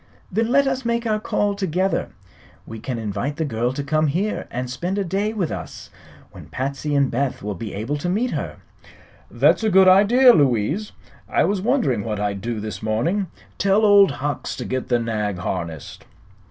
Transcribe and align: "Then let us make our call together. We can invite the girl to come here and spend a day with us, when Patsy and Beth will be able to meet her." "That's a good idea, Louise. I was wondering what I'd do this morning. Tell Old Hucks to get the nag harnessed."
"Then 0.31 0.47
let 0.49 0.65
us 0.65 0.83
make 0.83 1.05
our 1.05 1.19
call 1.19 1.53
together. 1.53 2.09
We 2.65 2.79
can 2.79 2.97
invite 2.97 3.35
the 3.35 3.45
girl 3.45 3.71
to 3.73 3.83
come 3.83 4.07
here 4.07 4.47
and 4.49 4.67
spend 4.67 4.97
a 4.97 5.03
day 5.03 5.31
with 5.31 5.51
us, 5.51 5.91
when 6.31 6.47
Patsy 6.47 6.95
and 6.95 7.11
Beth 7.11 7.43
will 7.43 7.53
be 7.53 7.75
able 7.75 7.97
to 7.97 8.09
meet 8.09 8.31
her." 8.31 8.55
"That's 9.29 9.63
a 9.63 9.69
good 9.69 9.87
idea, 9.87 10.33
Louise. 10.33 10.91
I 11.29 11.43
was 11.43 11.61
wondering 11.61 12.03
what 12.03 12.19
I'd 12.19 12.41
do 12.41 12.59
this 12.59 12.81
morning. 12.81 13.27
Tell 13.59 13.85
Old 13.85 14.09
Hucks 14.13 14.55
to 14.55 14.65
get 14.65 14.87
the 14.87 14.97
nag 14.97 15.37
harnessed." 15.37 16.03